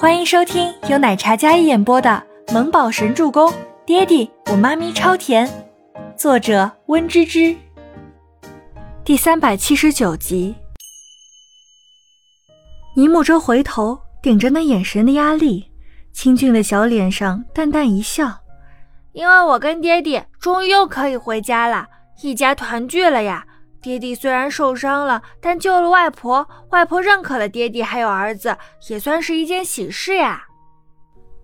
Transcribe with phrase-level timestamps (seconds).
[0.00, 2.22] 欢迎收听由奶茶嘉一演播的
[2.54, 3.50] 《萌宝神助攻》，
[3.84, 5.50] 爹地我妈咪超甜，
[6.16, 7.56] 作者温芝芝。
[9.04, 10.54] 第三百七十九集。
[12.94, 15.68] 倪木舟回头，顶着那眼神的压力，
[16.12, 18.32] 清俊的小脸上淡淡一笑
[19.10, 21.88] ：“因为我跟爹地终于又可以回家了，
[22.22, 23.44] 一家团聚了呀。”
[23.88, 28.54] 爹地虽然受伤了，但救了外婆，外婆认可了爹地还有儿子，
[28.90, 30.44] 也算是一件喜事呀。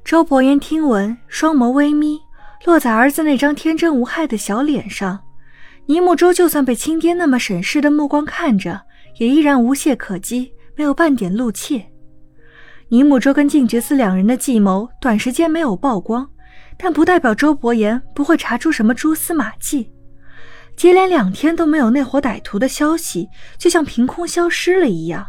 [0.05, 2.21] 周伯言听闻，双眸微眯，
[2.67, 5.19] 落在儿子那张天真无害的小脸上。
[5.87, 8.83] 倪木舟就算被亲爹那么审视的目光看着，
[9.17, 11.83] 也依然无懈可击，没有半点露怯。
[12.91, 16.29] 倪木舟跟静觉寺两人的计谋短时间没有曝光，
[16.77, 19.91] 但不代表周伯言不会查出什么蛛丝马迹。
[20.77, 23.29] 接连两天都没有那伙歹徒的消息，
[23.59, 25.27] 就像凭空消失了一样。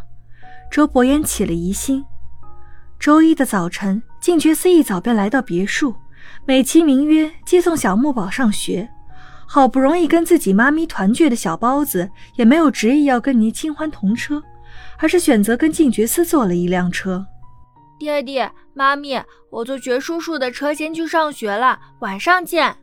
[0.71, 2.03] 周伯言起了疑心。
[2.99, 5.95] 周一的早晨，静觉寺一早便来到别墅，
[6.45, 8.89] 美其名曰接送小木宝上学。
[9.47, 14.41] 好不容易跟自己妈咪团聚的小包子，也没有执意要跟倪清欢同车，
[14.97, 17.25] 而是选择跟静觉寺坐了一辆车。
[17.99, 22.75] 爹爹，妈咪，我坐觉叔叔的车先去上学了，晚上见。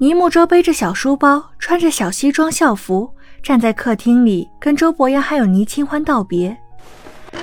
[0.00, 6.56] 倪木舟背着小书包，穿着小西装校服，站在客厅里跟周伯言还有倪清欢道别。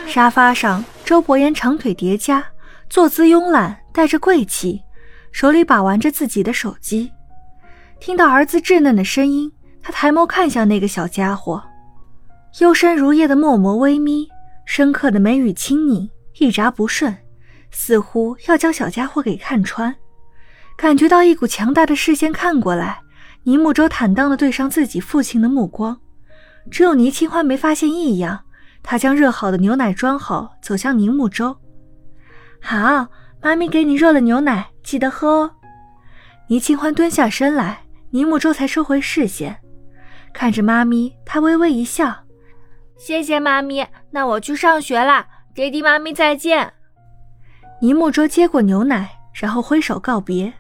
[0.08, 2.44] 沙发上，周伯言长腿叠加，
[2.90, 4.82] 坐姿慵懒，带着贵气，
[5.32, 7.12] 手里把玩着自己的手机。
[8.00, 9.52] 听到儿子稚嫩的声音，
[9.84, 11.62] 他抬眸看向那个小家伙，
[12.60, 14.28] 幽深如夜的墨眸微眯，
[14.66, 17.16] 深刻的眉宇轻拧，一眨不顺，
[17.70, 19.96] 似乎要将小家伙给看穿。
[20.78, 23.02] 感觉到一股强大的视线看过来，
[23.44, 26.00] 倪木舟坦荡地对上自己父亲的目光。
[26.70, 28.42] 只有倪清欢没发现异样，
[28.84, 31.58] 他将热好的牛奶装好，走向倪木舟。
[32.62, 33.08] 好，
[33.42, 35.52] 妈咪给你热了牛奶，记得喝哦。
[36.48, 37.80] 倪清欢蹲下身来，
[38.12, 39.58] 倪木舟才收回视线，
[40.32, 42.16] 看着妈咪，他微微一笑
[43.00, 45.26] ：“谢谢妈咪，那我去上学啦，
[45.56, 46.72] 爹地妈咪再见。”
[47.82, 49.17] 倪木舟接过牛奶。
[49.40, 50.52] 然后挥手告别。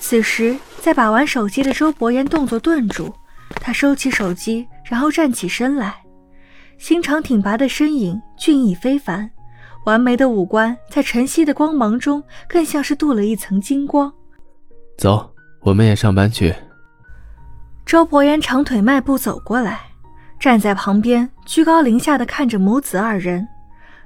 [0.00, 3.12] 此时，在把玩手机的周伯言动作顿住，
[3.60, 5.94] 他收起手机，然后站起身来，
[6.78, 9.30] 心长挺拔的身影俊逸非凡，
[9.84, 14.12] 完美的五官在晨曦的光芒中更像是镀了一层金光。
[14.96, 16.54] 走，我们也上班去。
[17.84, 19.80] 周伯言长腿迈步走过来，
[20.38, 23.46] 站在旁边，居高临下的看着母子二人，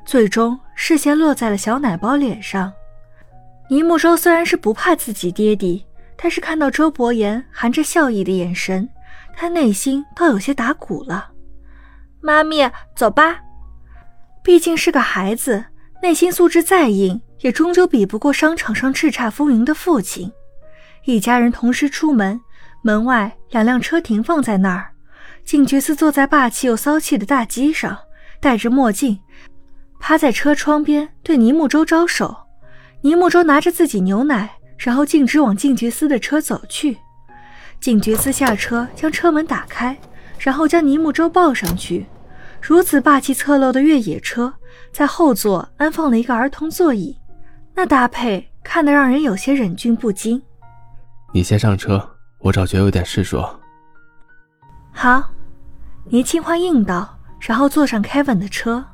[0.05, 2.73] 最终视线落在了小奶包脸上。
[3.73, 5.83] 倪木舟虽然是不怕自己爹地，
[6.15, 8.87] 但是看到周伯言含着笑意的眼神，
[9.35, 11.31] 他内心倒有些打鼓了。
[12.21, 13.41] 妈咪，走吧。
[14.45, 15.65] 毕竟是个孩子，
[16.03, 20.31] 内心素质再硬，也终究比不过商场上叱咤风云的父亲。
[21.07, 22.39] 一家人同时出门，
[22.83, 24.91] 门外两辆车停放在那儿。
[25.47, 27.97] 静觉寺坐在霸气又骚气的大机上，
[28.39, 29.19] 戴着墨镜，
[29.99, 32.37] 趴在车窗边对倪木舟招手。
[33.03, 34.49] 倪木舟拿着自己牛奶，
[34.79, 36.97] 然后径直往静觉司的车走去。
[37.81, 39.99] 静觉司下车，将车门打开，
[40.39, 42.07] 然后将倪木舟抱上去。
[42.61, 44.55] 如此霸气侧漏的越野车，
[44.93, 47.19] 在后座安放了一个儿童座椅，
[47.75, 50.41] 那搭配看得让人有些忍俊不禁。
[51.35, 52.09] 你先上车，
[52.39, 53.61] 我找觉有点事说。
[54.93, 55.29] 好，
[56.05, 58.85] 倪清欢应道，然后坐上 Kevin 的车。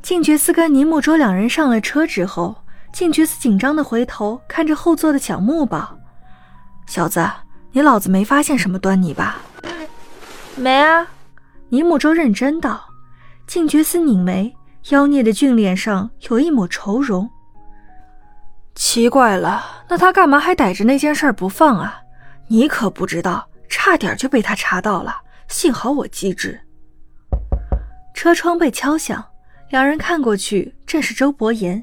[0.00, 2.56] 静觉司跟倪木舟两人上了车之后。
[2.92, 5.96] 静觉寺紧张的回头看着后座的小木宝，
[6.86, 7.28] 小子，
[7.72, 9.38] 你老子没发现什么端倪吧？
[10.56, 11.06] 没啊。
[11.68, 12.84] 尼木舟认真道。
[13.46, 14.54] 静觉寺拧眉，
[14.90, 17.30] 妖孽的俊脸上有一抹愁容。
[18.74, 22.00] 奇怪了，那他干嘛还逮着那件事不放啊？
[22.48, 25.14] 你可不知道，差点就被他查到了，
[25.48, 26.60] 幸好我机智。
[28.12, 29.24] 车窗被敲响，
[29.70, 31.82] 两人看过去，正是周伯言。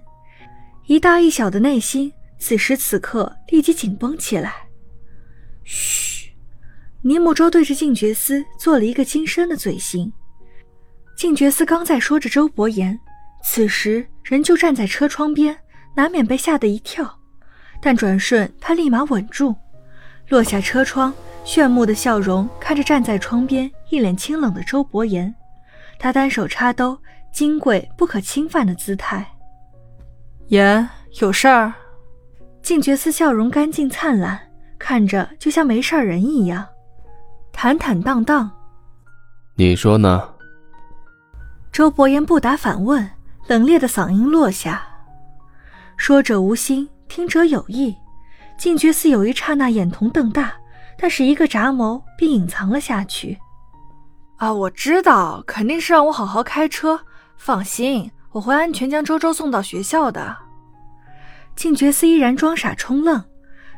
[0.88, 4.54] 一大一小的内心，此时此刻立即紧绷起来。
[5.64, 6.32] 嘘，
[7.02, 10.14] 尼木舟对着静觉司做了一个轻声的嘴型。
[11.18, 13.00] 静觉司刚在说着周伯言，
[13.44, 15.58] 此时人就站在车窗边，
[15.96, 17.20] 难免被吓得一跳，
[17.82, 19.56] 但转瞬他立马稳住，
[20.30, 21.12] 落下车窗，
[21.44, 25.34] 炫目的笑容看着站在窗边一脸清冷的周伯言，
[25.98, 26.96] 他单手插兜，
[27.34, 29.26] 金贵不可侵犯的姿态。
[30.50, 30.88] 言
[31.20, 31.74] 有事儿，
[32.62, 34.40] 静觉寺笑容干净灿烂，
[34.78, 36.64] 看着就像没事人一样，
[37.52, 38.52] 坦坦荡荡。
[39.56, 40.30] 你说呢？
[41.72, 43.10] 周伯言不答反问，
[43.48, 44.88] 冷冽的嗓音落下。
[45.98, 47.96] 说者无心，听者有意。
[48.56, 50.54] 静觉寺有一刹那眼瞳瞪大，
[50.98, 53.38] 但是一个眨眸便隐藏了下去。
[54.38, 57.00] 啊，我知道，肯定是让我好好开车。
[57.36, 60.36] 放心，我会安全将周周送到学校的。
[61.56, 63.24] 静觉寺依然装傻充愣。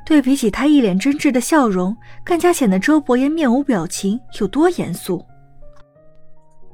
[0.04, 5.24] 对比起他一脸真挚的笑容，更加显得周伯言面无表情，有多严肃。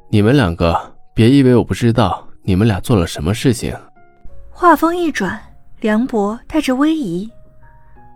[0.10, 3.76] 你们两个别以为我不知道你们俩做了什么事情。
[4.50, 5.42] 话锋一转，
[5.82, 7.30] 梁博带着威仪：“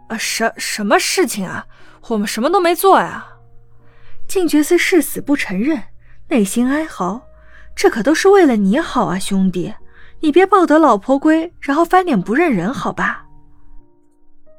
[0.08, 1.66] 啊，什什么事情啊？
[2.08, 3.26] 我们什么都没做呀！”
[4.30, 5.82] 静觉寺誓死不承认，
[6.30, 7.20] 内心哀嚎
[7.78, 9.72] ：“这可都是为了你好啊，兄弟，
[10.20, 13.24] 你别抱得老婆归，然后翻脸不认人，好吧？”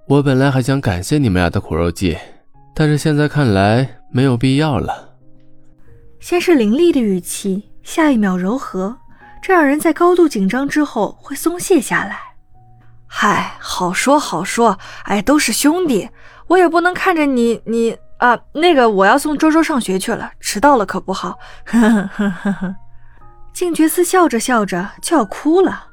[0.06, 2.16] 我本来还想感谢你们俩的苦肉计，
[2.72, 5.16] 但是现在看来没有必要了。
[6.20, 8.96] 先是凌厉的语气，下一秒柔和，
[9.42, 12.20] 这让人在高度紧张之后会松懈下来。
[13.08, 16.08] 嗨，好说好说，哎，都是兄弟，
[16.46, 21.36] 我也不能看着你你啊，那个我要送周周上学去了，迟到了可不好。
[21.64, 22.76] 呵呵呵呵呵。
[23.52, 25.88] 静觉寺笑着笑着就要哭了，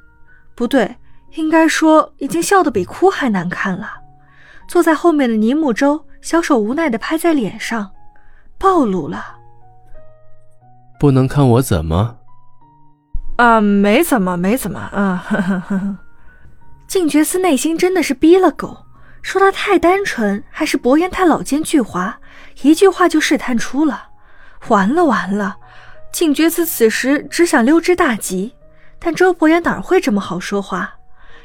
[0.53, 0.97] 不对，
[1.33, 3.89] 应该说已经笑得比哭还难看了。
[4.67, 7.91] 坐在后面的尼木舟小手无奈地拍在脸上，
[8.57, 9.37] 暴露了。
[10.99, 12.17] 不能看我怎么？
[13.37, 14.79] 啊，没怎么，没怎么。
[14.79, 15.97] 啊，呵呵呵。
[16.87, 18.85] 静觉寺内心真的是逼了狗，
[19.21, 22.13] 说他太单纯，还是伯言太老奸巨猾？
[22.61, 24.09] 一句话就试探出了，
[24.67, 25.57] 完了完了！
[26.15, 28.53] 静觉寺此时只想溜之大吉，
[28.99, 30.95] 但周伯言哪会这么好说话？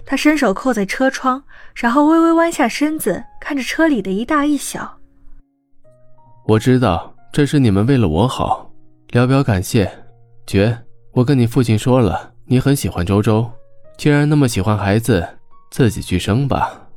[0.06, 1.43] 他伸手扣在车窗，
[1.75, 4.99] 然后微微弯下身子，看着车里的一大一小。
[6.46, 8.70] 我知道这是你们为了我好，
[9.08, 9.90] 聊表感谢。
[10.46, 10.78] 觉，
[11.14, 13.50] 我跟你父亲说了，你很喜欢周周，
[13.99, 15.28] 既然那么喜欢孩子，
[15.72, 16.88] 自己去生吧。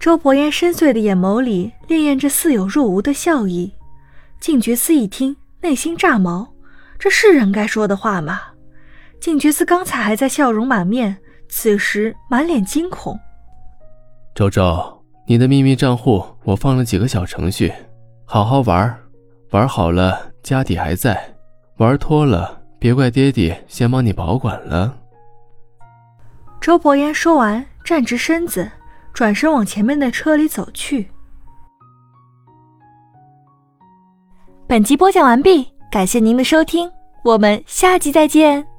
[0.00, 3.72] 周伯言深邃的眼眸里潋滟着似有若无的笑意。
[4.40, 6.52] 静觉寺一听，内心炸毛，
[6.98, 8.40] 这是人该说的话吗？
[9.20, 11.16] 静觉寺刚才还在笑容满面。
[11.48, 13.18] 此时满脸惊恐。
[14.34, 17.72] 周周，你的秘密账户我放了几个小程序，
[18.24, 18.98] 好好玩，
[19.52, 21.34] 玩好了家底还在，
[21.76, 24.92] 玩脱了别怪爹爹先帮你保管了。
[26.60, 28.68] 周伯言说完，站直身子，
[29.12, 31.08] 转身往前面的车里走去。
[34.66, 36.90] 本集播讲完毕，感谢您的收听，
[37.22, 38.75] 我们下集再见。